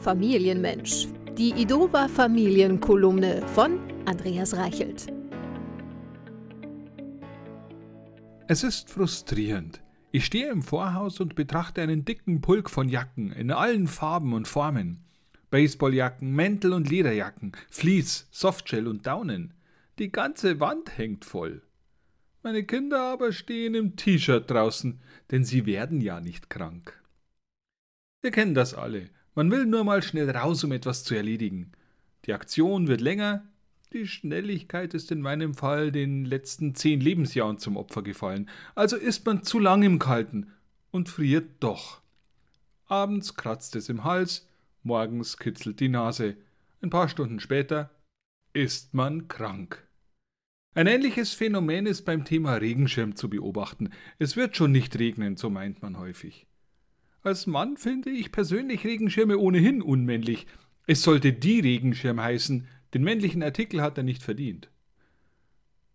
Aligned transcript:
Familienmensch. 0.00 1.08
Die 1.36 1.50
Idova 1.50 2.06
Familienkolumne 2.06 3.42
von 3.48 3.80
Andreas 4.06 4.56
Reichelt. 4.56 5.06
Es 8.46 8.62
ist 8.62 8.90
frustrierend. 8.90 9.82
Ich 10.12 10.24
stehe 10.24 10.50
im 10.50 10.62
Vorhaus 10.62 11.20
und 11.20 11.34
betrachte 11.34 11.82
einen 11.82 12.04
dicken 12.04 12.40
Pulk 12.40 12.70
von 12.70 12.88
Jacken 12.88 13.32
in 13.32 13.50
allen 13.50 13.88
Farben 13.88 14.34
und 14.34 14.46
Formen. 14.46 15.04
Baseballjacken, 15.50 16.32
Mäntel 16.32 16.72
und 16.74 16.88
Lederjacken, 16.88 17.52
Vlies, 17.68 18.28
Softshell 18.30 18.86
und 18.86 19.06
Daunen. 19.06 19.52
Die 19.98 20.12
ganze 20.12 20.60
Wand 20.60 20.96
hängt 20.96 21.24
voll. 21.24 21.62
Meine 22.44 22.62
Kinder 22.62 23.00
aber 23.00 23.32
stehen 23.32 23.74
im 23.74 23.96
T-Shirt 23.96 24.48
draußen, 24.48 25.00
denn 25.32 25.44
sie 25.44 25.66
werden 25.66 26.00
ja 26.00 26.20
nicht 26.20 26.48
krank. 26.48 27.02
Wir 28.22 28.30
kennen 28.30 28.54
das 28.54 28.74
alle. 28.74 29.10
Man 29.34 29.50
will 29.50 29.66
nur 29.66 29.84
mal 29.84 30.02
schnell 30.02 30.30
raus, 30.30 30.64
um 30.64 30.72
etwas 30.72 31.04
zu 31.04 31.14
erledigen. 31.14 31.72
Die 32.26 32.32
Aktion 32.32 32.88
wird 32.88 33.00
länger, 33.00 33.44
die 33.92 34.06
Schnelligkeit 34.06 34.92
ist 34.92 35.10
in 35.10 35.20
meinem 35.20 35.54
Fall 35.54 35.92
den 35.92 36.24
letzten 36.24 36.74
zehn 36.74 37.00
Lebensjahren 37.00 37.58
zum 37.58 37.76
Opfer 37.76 38.02
gefallen, 38.02 38.50
also 38.74 38.96
ist 38.96 39.24
man 39.24 39.42
zu 39.44 39.58
lang 39.58 39.82
im 39.82 39.98
Kalten 39.98 40.52
und 40.90 41.08
friert 41.08 41.48
doch. 41.60 42.02
Abends 42.86 43.34
kratzt 43.34 43.76
es 43.76 43.88
im 43.88 44.04
Hals, 44.04 44.46
morgens 44.82 45.38
kitzelt 45.38 45.80
die 45.80 45.88
Nase, 45.88 46.36
ein 46.82 46.90
paar 46.90 47.08
Stunden 47.08 47.40
später 47.40 47.90
ist 48.52 48.94
man 48.94 49.28
krank. 49.28 49.86
Ein 50.74 50.86
ähnliches 50.86 51.32
Phänomen 51.32 51.86
ist 51.86 52.04
beim 52.04 52.24
Thema 52.24 52.54
Regenschirm 52.54 53.16
zu 53.16 53.30
beobachten. 53.30 53.90
Es 54.18 54.36
wird 54.36 54.56
schon 54.56 54.72
nicht 54.72 54.98
regnen, 54.98 55.36
so 55.36 55.50
meint 55.50 55.82
man 55.82 55.98
häufig. 55.98 56.47
Als 57.28 57.46
Mann 57.46 57.76
finde 57.76 58.08
ich 58.08 58.32
persönlich 58.32 58.86
Regenschirme 58.86 59.36
ohnehin 59.36 59.82
unmännlich. 59.82 60.46
Es 60.86 61.02
sollte 61.02 61.34
die 61.34 61.60
Regenschirm 61.60 62.22
heißen, 62.22 62.66
den 62.94 63.04
männlichen 63.04 63.42
Artikel 63.42 63.82
hat 63.82 63.98
er 63.98 64.02
nicht 64.02 64.22
verdient. 64.22 64.70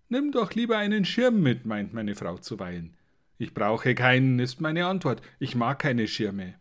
Nimm 0.09 0.31
doch 0.31 0.53
lieber 0.53 0.77
einen 0.77 1.05
Schirm 1.05 1.41
mit, 1.41 1.65
meint 1.65 1.91
meine 1.91 2.13
Frau 2.13 2.37
zuweilen. 2.37 2.93
Ich 3.39 3.55
brauche 3.55 3.95
keinen, 3.95 4.37
ist 4.37 4.61
meine 4.61 4.85
Antwort. 4.85 5.23
Ich 5.39 5.55
mag 5.55 5.79
keine 5.79 6.07
Schirme. 6.07 6.53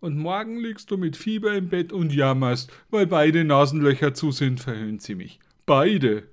Und 0.00 0.18
morgen 0.18 0.58
liegst 0.58 0.90
du 0.90 0.98
mit 0.98 1.16
Fieber 1.16 1.54
im 1.54 1.70
Bett 1.70 1.90
und 1.90 2.12
jammerst, 2.12 2.70
weil 2.90 3.06
beide 3.06 3.42
Nasenlöcher 3.42 4.12
zu 4.12 4.32
sind, 4.32 4.60
verhöhnt 4.60 5.00
sie 5.00 5.14
mich. 5.14 5.40
Beide. 5.64 6.28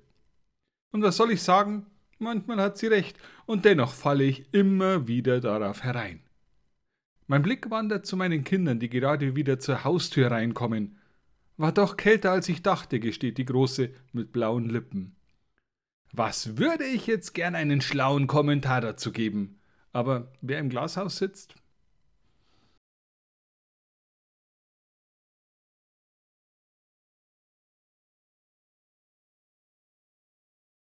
Und 0.92 1.04
was 1.04 1.16
soll 1.16 1.32
ich 1.32 1.42
sagen? 1.42 1.86
Manchmal 2.20 2.58
hat 2.58 2.78
sie 2.78 2.88
recht, 2.88 3.18
und 3.46 3.64
dennoch 3.64 3.94
falle 3.94 4.26
ich 4.26 4.54
immer 4.54 5.08
wieder 5.08 5.40
darauf 5.40 5.84
herein. 5.84 6.25
Mein 7.28 7.42
Blick 7.42 7.72
wandert 7.72 8.06
zu 8.06 8.18
meinen 8.18 8.44
Kindern, 8.44 8.80
die 8.80 8.90
gerade 8.90 9.36
wieder 9.36 9.60
zur 9.60 9.84
Haustür 9.84 10.30
reinkommen. 10.30 11.00
War 11.58 11.72
doch 11.72 11.98
kälter, 11.98 12.32
als 12.32 12.50
ich 12.50 12.62
dachte, 12.62 13.00
gesteht 13.00 13.38
die 13.38 13.46
Große 13.46 13.90
mit 14.12 14.32
blauen 14.32 14.70
Lippen. 14.70 15.16
Was 16.12 16.58
würde 16.58 16.86
ich 16.86 17.08
jetzt 17.08 17.34
gern 17.34 17.56
einen 17.56 17.82
schlauen 17.82 18.28
Kommentar 18.28 18.82
dazu 18.82 19.12
geben? 19.12 19.60
Aber 19.92 20.32
wer 20.42 20.60
im 20.60 20.70
Glashaus 20.70 21.18
sitzt, 21.18 21.56